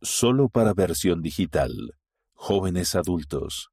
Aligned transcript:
Solo 0.00 0.48
para 0.48 0.74
versión 0.74 1.22
digital. 1.22 1.96
Jóvenes 2.32 2.94
adultos. 2.94 3.70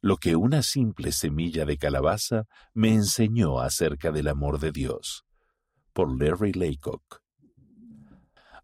Lo 0.00 0.16
que 0.16 0.34
una 0.34 0.64
simple 0.64 1.12
semilla 1.12 1.64
de 1.64 1.78
calabaza 1.78 2.46
me 2.74 2.92
enseñó 2.92 3.60
acerca 3.60 4.10
del 4.10 4.26
amor 4.26 4.58
de 4.58 4.72
Dios. 4.72 5.24
Por 5.92 6.20
Larry 6.20 6.52
Laycock. 6.52 7.22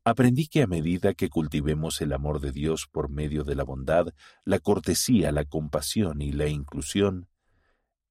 Aprendí 0.03 0.49
que 0.49 0.63
a 0.63 0.67
medida 0.67 1.15
que 1.15 1.29
cultivemos 1.29 2.01
el 2.01 2.13
amor 2.13 2.41
de 2.41 2.51
Dios 2.51 2.89
por 2.91 3.09
medio 3.09 3.45
de 3.45 3.55
la 3.55 3.63
bondad, 3.63 4.09
la 4.45 4.59
cortesía, 4.59 5.31
la 5.31 5.45
compasión 5.45 6.21
y 6.21 6.33
la 6.33 6.49
inclusión, 6.49 7.29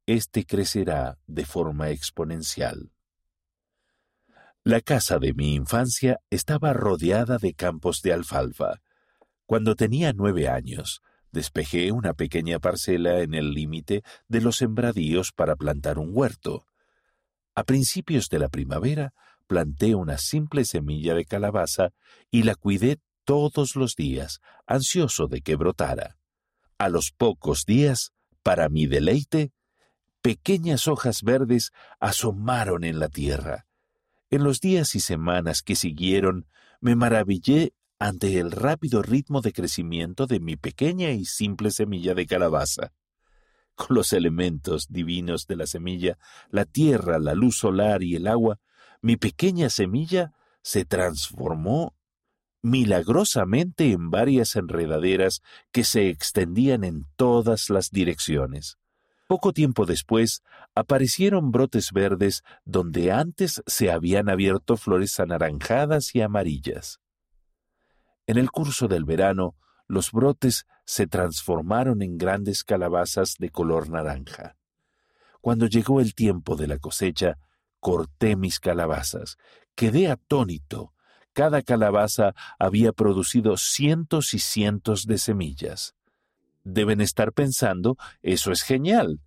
éste 0.06 0.46
crecerá 0.46 1.20
de 1.28 1.44
forma 1.44 1.90
exponencial. 1.90 2.94
La 4.64 4.80
casa 4.80 5.18
de 5.18 5.34
mi 5.34 5.56
infancia 5.56 6.20
estaba 6.30 6.72
rodeada 6.72 7.40
de 7.40 7.56
campos 7.56 8.04
de 8.04 8.14
alfalfa. 8.14 8.80
Cuando 9.48 9.74
tenía 9.74 10.14
nueve 10.14 10.50
años, 10.50 11.02
despejé 11.32 11.92
una 11.92 12.14
pequeña 12.14 12.60
parcela 12.60 13.22
en 13.22 13.34
el 13.34 13.56
límite 13.56 14.04
de 14.28 14.40
los 14.40 14.58
sembradíos 14.58 15.32
para 15.36 15.56
plantar 15.56 15.98
un 15.98 16.12
huerto. 16.14 16.68
A 17.56 17.64
principios 17.64 18.30
de 18.30 18.38
la 18.38 18.50
primavera, 18.50 19.16
planté 19.48 19.96
una 19.96 20.20
simple 20.20 20.64
semilla 20.64 21.16
de 21.16 21.26
calabaza 21.26 21.90
y 22.30 22.44
la 22.44 22.54
cuidé 22.54 23.00
todos 23.26 23.76
los 23.76 23.96
días, 23.96 24.42
ansioso 24.68 25.26
de 25.26 25.42
que 25.42 25.56
brotara. 25.56 26.18
A 26.78 26.88
los 26.88 27.12
pocos 27.18 27.66
días, 27.66 28.12
para 28.44 28.70
mi 28.70 28.86
deleite, 28.86 29.54
pequeñas 30.22 30.88
hojas 30.88 31.24
verdes 31.24 31.72
asomaron 32.00 32.84
en 32.84 33.00
la 33.00 33.10
tierra. 33.10 33.66
En 34.32 34.46
los 34.46 34.62
días 34.62 34.96
y 34.96 35.02
semanas 35.02 35.62
que 35.62 35.76
siguieron, 35.76 36.48
me 36.80 36.96
maravillé 36.96 37.74
ante 38.00 38.40
el 38.40 38.52
rápido 38.52 39.02
ritmo 39.02 39.42
de 39.42 39.52
crecimiento 39.52 40.26
de 40.26 40.40
mi 40.40 40.56
pequeña 40.56 41.12
y 41.12 41.26
simple 41.26 41.70
semilla 41.70 42.14
de 42.14 42.26
calabaza. 42.26 42.94
Con 43.76 43.98
los 43.98 44.14
elementos 44.14 44.88
divinos 44.90 45.48
de 45.48 45.58
la 45.58 45.68
semilla, 45.68 46.18
la 46.50 46.64
tierra, 46.64 47.20
la 47.20 47.34
luz 47.34 47.58
solar 47.58 48.04
y 48.04 48.16
el 48.16 48.26
agua, 48.26 48.58
mi 49.02 49.18
pequeña 49.18 49.70
semilla 49.70 50.32
se 50.62 50.86
transformó 50.86 51.94
milagrosamente 52.62 53.92
en 53.92 54.12
varias 54.12 54.56
enredaderas 54.56 55.42
que 55.74 55.84
se 55.84 56.08
extendían 56.08 56.86
en 56.86 57.06
todas 57.18 57.70
las 57.70 57.90
direcciones. 57.90 58.78
Poco 59.32 59.54
tiempo 59.54 59.86
después 59.86 60.44
aparecieron 60.76 61.52
brotes 61.52 61.94
verdes 61.94 62.44
donde 62.66 63.14
antes 63.14 63.64
se 63.66 63.90
habían 63.90 64.28
abierto 64.28 64.76
flores 64.76 65.22
anaranjadas 65.22 66.14
y 66.14 66.20
amarillas. 66.20 67.00
En 68.28 68.38
el 68.38 68.52
curso 68.52 68.90
del 68.90 69.06
verano, 69.06 69.56
los 69.88 70.12
brotes 70.12 70.66
se 70.84 71.08
transformaron 71.08 72.02
en 72.02 72.18
grandes 72.18 72.66
calabazas 72.66 73.36
de 73.40 73.50
color 73.52 73.90
naranja. 73.90 74.58
Cuando 75.40 75.66
llegó 75.66 76.02
el 76.02 76.14
tiempo 76.14 76.58
de 76.58 76.68
la 76.68 76.78
cosecha, 76.78 77.38
corté 77.80 78.36
mis 78.36 78.60
calabazas. 78.60 79.38
Quedé 79.76 80.12
atónito. 80.12 80.94
Cada 81.32 81.62
calabaza 81.62 82.36
había 82.60 82.92
producido 82.92 83.56
cientos 83.56 84.34
y 84.34 84.40
cientos 84.40 85.06
de 85.06 85.18
semillas. 85.18 85.96
Deben 86.64 87.02
estar 87.02 87.34
pensando, 87.34 87.98
eso 88.22 88.52
es 88.52 88.62
genial. 88.62 89.22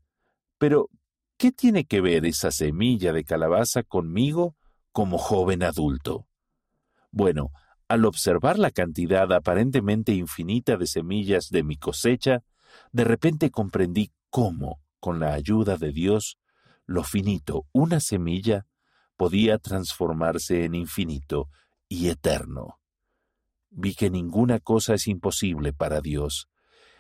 Pero, 0.58 0.88
¿qué 1.36 1.52
tiene 1.52 1.84
que 1.84 2.00
ver 2.00 2.24
esa 2.26 2.50
semilla 2.50 3.12
de 3.12 3.24
calabaza 3.24 3.82
conmigo 3.82 4.56
como 4.92 5.18
joven 5.18 5.62
adulto? 5.62 6.26
Bueno, 7.10 7.50
al 7.88 8.04
observar 8.04 8.58
la 8.58 8.70
cantidad 8.70 9.32
aparentemente 9.32 10.12
infinita 10.14 10.76
de 10.76 10.86
semillas 10.86 11.48
de 11.50 11.62
mi 11.62 11.76
cosecha, 11.76 12.42
de 12.92 13.04
repente 13.04 13.50
comprendí 13.50 14.12
cómo, 14.30 14.80
con 15.00 15.20
la 15.20 15.34
ayuda 15.34 15.76
de 15.76 15.92
Dios, 15.92 16.38
lo 16.86 17.02
finito, 17.02 17.66
una 17.72 18.00
semilla, 18.00 18.66
podía 19.16 19.58
transformarse 19.58 20.64
en 20.64 20.74
infinito 20.74 21.48
y 21.88 22.08
eterno. 22.08 22.80
Vi 23.70 23.94
que 23.94 24.10
ninguna 24.10 24.60
cosa 24.60 24.94
es 24.94 25.06
imposible 25.08 25.72
para 25.72 26.00
Dios, 26.00 26.48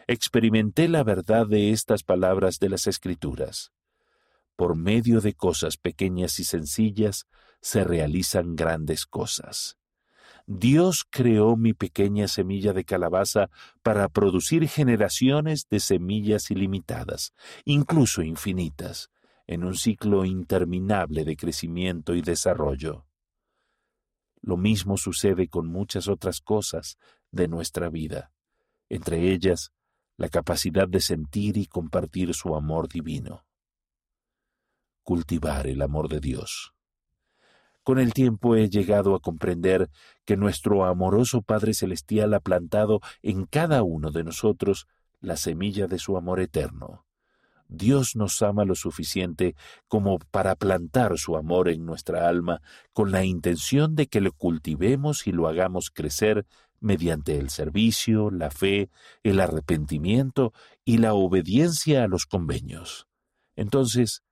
experimenté 0.06 0.88
la 0.88 1.02
verdad 1.02 1.46
de 1.46 1.70
estas 1.70 2.02
palabras 2.02 2.58
de 2.58 2.68
las 2.68 2.86
Escrituras. 2.86 3.72
Por 4.56 4.76
medio 4.76 5.20
de 5.20 5.34
cosas 5.34 5.76
pequeñas 5.76 6.38
y 6.38 6.44
sencillas 6.44 7.26
se 7.60 7.82
realizan 7.84 8.54
grandes 8.56 9.06
cosas. 9.06 9.78
Dios 10.46 11.06
creó 11.08 11.56
mi 11.56 11.72
pequeña 11.72 12.28
semilla 12.28 12.74
de 12.74 12.84
calabaza 12.84 13.48
para 13.82 14.08
producir 14.10 14.68
generaciones 14.68 15.66
de 15.70 15.80
semillas 15.80 16.50
ilimitadas, 16.50 17.32
incluso 17.64 18.22
infinitas, 18.22 19.10
en 19.46 19.64
un 19.64 19.74
ciclo 19.74 20.26
interminable 20.26 21.24
de 21.24 21.36
crecimiento 21.36 22.14
y 22.14 22.20
desarrollo. 22.20 23.06
Lo 24.42 24.58
mismo 24.58 24.98
sucede 24.98 25.48
con 25.48 25.66
muchas 25.66 26.08
otras 26.08 26.40
cosas 26.40 26.98
de 27.30 27.48
nuestra 27.48 27.88
vida, 27.88 28.30
entre 28.90 29.32
ellas 29.32 29.72
la 30.16 30.28
capacidad 30.28 30.88
de 30.88 31.00
sentir 31.00 31.56
y 31.56 31.66
compartir 31.66 32.34
su 32.34 32.54
amor 32.54 32.88
divino. 32.88 33.44
Cultivar 35.02 35.66
el 35.66 35.82
amor 35.82 36.08
de 36.08 36.20
Dios. 36.20 36.74
Con 37.82 37.98
el 37.98 38.14
tiempo 38.14 38.56
he 38.56 38.70
llegado 38.70 39.14
a 39.14 39.20
comprender 39.20 39.90
que 40.24 40.38
nuestro 40.38 40.86
amoroso 40.86 41.42
Padre 41.42 41.74
Celestial 41.74 42.32
ha 42.32 42.40
plantado 42.40 43.00
en 43.22 43.44
cada 43.44 43.82
uno 43.82 44.10
de 44.10 44.24
nosotros 44.24 44.86
la 45.20 45.36
semilla 45.36 45.86
de 45.86 45.98
su 45.98 46.16
amor 46.16 46.40
eterno. 46.40 47.04
Dios 47.68 48.14
nos 48.14 48.40
ama 48.42 48.64
lo 48.64 48.74
suficiente 48.74 49.54
como 49.88 50.18
para 50.18 50.54
plantar 50.54 51.18
su 51.18 51.36
amor 51.36 51.68
en 51.68 51.84
nuestra 51.84 52.28
alma 52.28 52.60
con 52.92 53.10
la 53.10 53.24
intención 53.24 53.94
de 53.94 54.06
que 54.06 54.20
lo 54.20 54.32
cultivemos 54.32 55.26
y 55.26 55.32
lo 55.32 55.48
hagamos 55.48 55.90
crecer 55.90 56.46
mediante 56.84 57.38
el 57.38 57.48
servicio, 57.48 58.30
la 58.30 58.50
fe, 58.50 58.90
el 59.22 59.40
arrepentimiento 59.40 60.52
y 60.84 60.98
la 60.98 61.14
obediencia 61.14 62.04
a 62.04 62.08
los 62.08 62.26
convenios. 62.26 63.08
Entonces, 63.56 64.22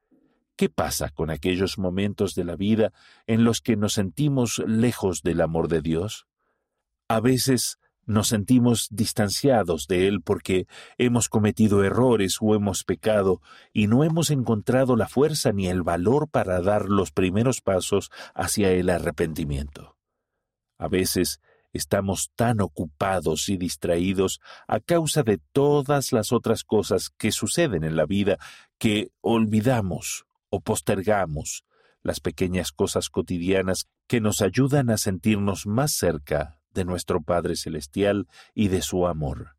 ¿qué 0.54 0.68
pasa 0.68 1.08
con 1.08 1.30
aquellos 1.30 1.78
momentos 1.78 2.34
de 2.34 2.44
la 2.44 2.54
vida 2.54 2.92
en 3.26 3.44
los 3.44 3.60
que 3.62 3.76
nos 3.76 3.94
sentimos 3.94 4.62
lejos 4.66 5.22
del 5.22 5.40
amor 5.40 5.68
de 5.68 5.80
Dios? 5.80 6.26
A 7.08 7.20
veces 7.20 7.78
nos 8.04 8.28
sentimos 8.28 8.88
distanciados 8.90 9.86
de 9.86 10.08
Él 10.08 10.20
porque 10.20 10.66
hemos 10.98 11.28
cometido 11.28 11.84
errores 11.84 12.36
o 12.40 12.54
hemos 12.54 12.84
pecado 12.84 13.40
y 13.72 13.86
no 13.86 14.04
hemos 14.04 14.30
encontrado 14.30 14.96
la 14.96 15.08
fuerza 15.08 15.52
ni 15.52 15.68
el 15.68 15.82
valor 15.82 16.28
para 16.28 16.60
dar 16.60 16.88
los 16.88 17.12
primeros 17.12 17.62
pasos 17.62 18.10
hacia 18.34 18.72
el 18.72 18.90
arrepentimiento. 18.90 19.96
A 20.78 20.88
veces 20.88 21.40
Estamos 21.72 22.30
tan 22.36 22.60
ocupados 22.60 23.48
y 23.48 23.56
distraídos 23.56 24.40
a 24.68 24.80
causa 24.80 25.22
de 25.22 25.38
todas 25.52 26.12
las 26.12 26.32
otras 26.32 26.64
cosas 26.64 27.10
que 27.16 27.32
suceden 27.32 27.84
en 27.84 27.96
la 27.96 28.06
vida 28.06 28.38
que 28.78 29.10
olvidamos 29.20 30.24
o 30.50 30.60
postergamos 30.60 31.64
las 32.02 32.20
pequeñas 32.20 32.72
cosas 32.72 33.08
cotidianas 33.08 33.86
que 34.06 34.20
nos 34.20 34.42
ayudan 34.42 34.90
a 34.90 34.98
sentirnos 34.98 35.66
más 35.66 35.92
cerca 35.92 36.58
de 36.74 36.84
nuestro 36.84 37.22
Padre 37.22 37.56
Celestial 37.56 38.26
y 38.54 38.68
de 38.68 38.82
su 38.82 39.06
amor. 39.06 39.56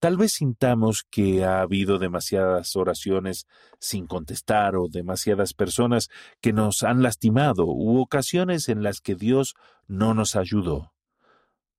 Tal 0.00 0.16
vez 0.16 0.34
sintamos 0.34 1.04
que 1.10 1.44
ha 1.44 1.60
habido 1.60 1.98
demasiadas 1.98 2.76
oraciones 2.76 3.46
sin 3.80 4.06
contestar 4.06 4.76
o 4.76 4.86
demasiadas 4.88 5.54
personas 5.54 6.08
que 6.40 6.52
nos 6.52 6.84
han 6.84 7.02
lastimado 7.02 7.66
u 7.66 7.98
ocasiones 8.00 8.68
en 8.68 8.84
las 8.84 9.00
que 9.00 9.16
Dios 9.16 9.54
no 9.88 10.14
nos 10.14 10.36
ayudó. 10.36 10.92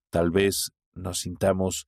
Tal 0.10 0.32
vez 0.32 0.72
nos 0.94 1.20
sintamos 1.20 1.88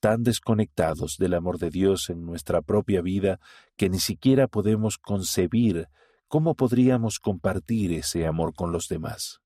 tan 0.00 0.22
desconectados 0.22 1.16
del 1.18 1.34
amor 1.34 1.58
de 1.58 1.70
Dios 1.70 2.08
en 2.08 2.24
nuestra 2.24 2.62
propia 2.62 3.02
vida 3.02 3.40
que 3.76 3.88
ni 3.88 3.98
siquiera 3.98 4.46
podemos 4.46 4.96
concebir 4.98 5.88
cómo 6.28 6.54
podríamos 6.54 7.18
compartir 7.18 7.92
ese 7.92 8.26
amor 8.26 8.54
con 8.54 8.72
los 8.72 8.88
demás. 8.88 9.40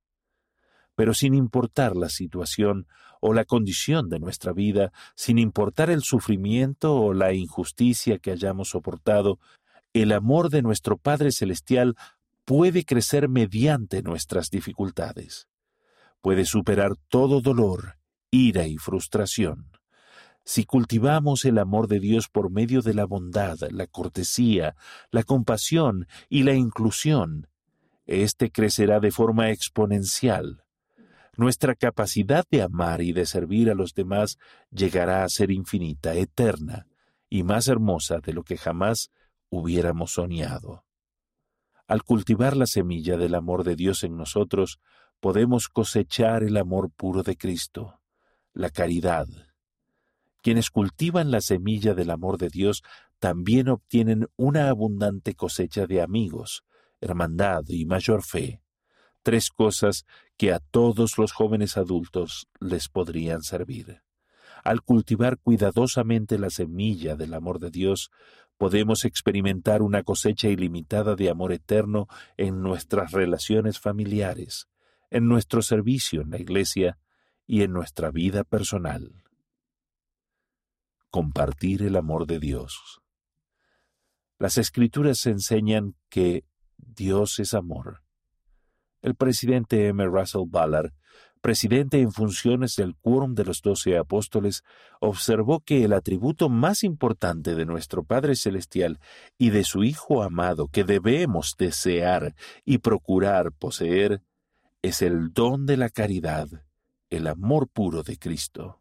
Pero 0.95 1.15
sin 1.15 1.35
importar 1.35 1.97
la 1.97 2.09
situación 2.09 2.87
o 3.21 3.33
la 3.33 3.45
condición 3.45 4.09
de 4.09 4.19
nuestra 4.19 4.53
vida, 4.53 4.93
sin 5.15 5.39
importar 5.39 5.91
el 5.91 6.03
sufrimiento 6.03 6.95
o 6.95 7.15
la 7.15 7.33
injusticia 7.33 8.19
que 8.19 8.31
hayamos 8.31 8.71
soportado, 8.71 9.39
el 9.95 10.13
amor 10.13 10.51
de 10.51 10.63
nuestro 10.63 10.99
Padre 10.99 11.33
Celestial 11.33 11.97
puede 12.45 12.85
crecer 12.85 13.29
mediante 13.29 14.03
nuestras 14.03 14.51
dificultades. 14.51 15.49
Puede 16.21 16.45
superar 16.45 16.97
todo 17.09 17.41
dolor 17.41 18.02
ira 18.33 18.67
y 18.67 18.79
frustración. 18.79 19.71
Si 20.45 20.65
cultivamos 20.65 21.45
el 21.45 21.59
amor 21.59 21.87
de 21.87 22.01
Dios 22.01 22.29
por 22.29 22.51
medio 22.51 22.81
de 22.81 22.95
la 22.95 23.05
bondad, 23.05 23.59
la 23.71 23.87
cortesía, 23.87 24.75
la 25.11 25.23
compasión 25.23 26.09
y 26.31 26.43
la 26.43 26.55
inclusión, 26.55 27.47
éste 28.07 28.51
crecerá 28.51 28.99
de 28.99 29.13
forma 29.13 29.51
exponencial. 29.51 30.65
nuestra 31.35 31.75
capacidad 31.75 32.45
de 32.51 32.61
amar 32.61 33.01
y 33.01 33.13
de 33.13 33.25
servir 33.25 33.71
a 33.71 33.75
los 33.75 33.95
demás 33.95 34.37
llegará 34.71 35.25
a 35.25 35.29
ser 35.31 35.51
infinita, 35.51 36.15
eterna 36.15 36.87
y 37.31 37.43
más 37.43 37.69
hermosa 37.69 38.19
de 38.19 38.35
lo 38.35 38.45
que 38.45 38.59
jamás 38.59 39.11
hubiéramos 39.49 40.13
soñado. 40.13 40.85
Al 41.87 42.03
cultivar 42.03 42.55
la 42.55 42.67
semilla 42.67 43.17
del 43.17 43.35
amor 43.35 43.65
de 43.65 43.77
Dios 43.77 44.05
en 44.05 44.17
nosotros, 44.17 44.79
podemos 45.21 45.69
cosechar 45.69 46.43
el 46.43 46.59
amor 46.59 46.91
puro 46.91 47.23
de 47.23 47.37
Cristo, 47.39 48.02
la 48.55 48.71
caridad. 48.71 49.27
Quienes 50.43 50.71
cultivan 50.71 51.31
la 51.31 51.41
semilla 51.41 51.95
del 51.95 52.11
amor 52.11 52.39
de 52.39 52.49
Dios 52.49 52.83
también 53.19 53.69
obtienen 53.69 54.29
una 54.37 54.69
abundante 54.69 55.35
cosecha 55.35 55.87
de 55.87 56.03
amigos, 56.03 56.65
hermandad 57.01 57.63
y 57.69 57.85
mayor 57.87 58.23
fe 58.23 58.63
tres 59.23 59.51
cosas 59.51 60.05
que 60.37 60.53
a 60.53 60.59
todos 60.59 61.19
los 61.19 61.33
jóvenes 61.33 61.77
adultos 61.77 62.49
les 62.61 62.89
podrían 62.89 63.43
servir. 63.43 64.03
Al 64.65 64.83
cultivar 64.83 65.39
cuidadosamente 65.39 66.39
la 66.39 66.51
semilla 66.51 67.17
del 67.17 67.35
amor 67.35 67.59
de 67.59 67.71
Dios, 67.71 68.11
podemos 68.59 69.05
experimentar 69.05 69.83
una 69.83 70.03
cosecha 70.03 70.49
ilimitada 70.49 71.17
de 71.17 71.31
amor 71.31 71.53
eterno 71.53 72.07
en 72.37 72.63
nuestras 72.63 73.13
relaciones 73.13 73.81
familiares, 73.81 74.69
en 75.11 75.27
nuestro 75.27 75.63
servicio 75.63 76.21
en 76.21 76.31
la 76.31 76.39
Iglesia 76.39 76.99
y 77.53 77.63
en 77.63 77.73
nuestra 77.73 78.11
vida 78.11 78.45
personal. 78.45 79.25
Compartir 81.11 81.83
el 81.83 81.97
amor 81.97 82.27
de 82.27 82.39
Dios. 82.39 83.03
Las 84.39 84.57
escrituras 84.57 85.27
enseñan 85.27 85.95
que 86.09 86.47
Dios 86.79 87.39
es 87.39 87.53
amor 87.53 88.03
el 89.03 89.17
presidente 89.17 89.89
M. 89.89 90.07
Russell 90.07 90.47
Ballard, 90.47 90.93
presidente 91.41 92.01
en 92.01 92.13
funciones 92.13 92.77
del 92.77 92.95
Quórum 92.95 93.35
de 93.35 93.45
los 93.45 93.61
Doce 93.61 93.99
Apóstoles, 93.99 94.63
observó 95.01 95.61
que 95.61 95.85
el 95.85 95.93
atributo 95.93 96.49
más 96.49 96.85
importante 96.85 97.57
de 97.57 97.67
nuestro 97.67 98.05
Padre 98.05 98.37
Celestial 98.37 99.01
y 99.37 99.51
de 99.51 99.65
su 99.65 99.83
Hijo 99.83 100.23
amado 100.23 100.69
que 100.69 100.85
debemos 100.85 101.57
desear 101.59 102.35
y 102.65 102.79
procurar 102.79 103.53
poseer 103.53 104.23
es 104.83 105.03
el 105.03 105.33
don 105.33 105.67
de 105.67 105.77
la 105.77 105.91
caridad, 105.91 106.49
el 107.13 107.27
amor 107.27 107.69
puro 107.69 108.03
de 108.03 108.19
Cristo. 108.19 108.81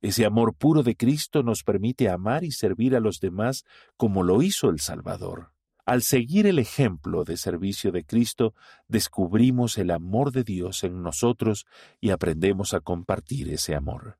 Ese 0.00 0.24
amor 0.24 0.54
puro 0.54 0.84
de 0.84 0.94
Cristo 0.94 1.42
nos 1.42 1.64
permite 1.64 2.08
amar 2.08 2.44
y 2.44 2.52
servir 2.52 2.94
a 2.94 3.00
los 3.00 3.18
demás 3.18 3.64
como 3.96 4.22
lo 4.22 4.42
hizo 4.42 4.70
el 4.70 4.78
Salvador. 4.78 5.50
Al 5.84 6.02
seguir 6.02 6.46
el 6.46 6.60
ejemplo 6.60 7.24
de 7.24 7.36
servicio 7.36 7.90
de 7.90 8.04
Cristo, 8.04 8.54
descubrimos 8.86 9.76
el 9.76 9.90
amor 9.90 10.30
de 10.30 10.44
Dios 10.44 10.84
en 10.84 11.02
nosotros 11.02 11.66
y 12.00 12.10
aprendemos 12.10 12.74
a 12.74 12.80
compartir 12.80 13.50
ese 13.50 13.74
amor. 13.74 14.18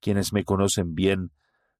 Quienes 0.00 0.32
me 0.32 0.42
conocen 0.42 0.96
bien 0.96 1.30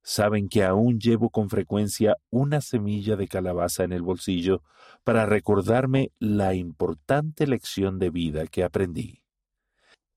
saben 0.03 0.49
que 0.49 0.63
aún 0.63 1.01
llevo 1.01 1.31
con 1.31 1.51
frecuencia 1.51 2.19
una 2.31 2.61
semilla 2.61 3.17
de 3.17 3.27
calabaza 3.27 3.83
en 3.83 3.93
el 3.93 4.03
bolsillo 4.03 4.63
para 5.03 5.27
recordarme 5.27 6.13
la 6.21 6.55
importante 6.55 7.49
lección 7.49 7.99
de 7.99 8.11
vida 8.11 8.47
que 8.47 8.63
aprendí. 8.63 9.24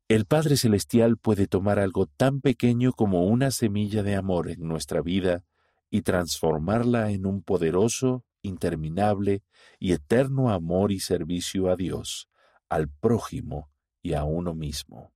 El 0.09 0.23
Padre 0.23 0.55
Celestial 0.55 1.17
puede 1.17 1.47
tomar 1.47 1.79
algo 1.79 2.05
tan 2.05 2.39
pequeño 2.39 2.93
como 2.93 3.25
una 3.25 3.51
semilla 3.51 4.03
de 4.03 4.15
amor 4.15 4.49
en 4.49 4.65
nuestra 4.65 5.01
vida 5.01 5.43
y 5.89 6.03
transformarla 6.03 7.11
en 7.11 7.25
un 7.25 7.43
poderoso 7.43 8.23
interminable 8.41 9.43
y 9.79 9.91
eterno 9.91 10.49
amor 10.49 10.93
y 10.93 11.01
servicio 11.01 11.69
a 11.69 11.75
Dios, 11.75 12.29
al 12.69 12.87
prójimo 12.87 13.69
y 14.01 14.13
a 14.13 14.23
uno 14.23 14.55
mismo. 14.55 15.11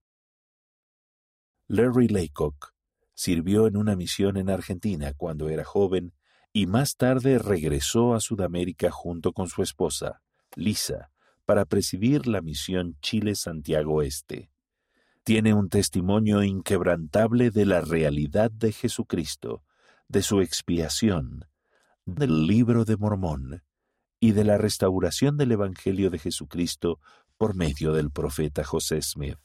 Larry 1.68 2.10
Laycock 2.10 2.74
sirvió 3.14 3.68
en 3.68 3.78
una 3.78 3.96
misión 3.96 4.36
en 4.36 4.50
Argentina 4.50 5.14
cuando 5.14 5.48
era 5.48 5.64
joven 5.64 6.14
y 6.52 6.66
más 6.68 6.98
tarde 6.98 7.40
regresó 7.40 8.14
a 8.14 8.20
Sudamérica 8.20 8.92
junto 8.92 9.32
con 9.32 9.48
su 9.48 9.62
esposa, 9.62 10.22
Lisa, 10.54 11.12
para 11.46 11.64
presidir 11.64 12.28
la 12.28 12.42
misión 12.42 12.98
Chile-Santiago 13.00 14.02
Este. 14.02 14.52
Tiene 15.24 15.54
un 15.54 15.70
testimonio 15.70 16.44
inquebrantable 16.44 17.52
de 17.52 17.68
la 17.68 17.82
realidad 17.82 18.50
de 18.50 18.72
Jesucristo, 18.72 19.64
de 20.08 20.24
su 20.24 20.42
expiación, 20.42 21.46
del 22.06 22.48
libro 22.48 22.86
de 22.86 22.98
Mormón 22.98 23.64
y 24.20 24.32
de 24.32 24.44
la 24.44 24.58
restauración 24.58 25.38
del 25.38 25.52
Evangelio 25.52 26.10
de 26.10 26.18
Jesucristo 26.18 27.00
por 27.38 27.56
medio 27.56 27.94
del 27.94 28.10
profeta 28.10 28.64
José 28.64 29.02
Smith. 29.04 29.38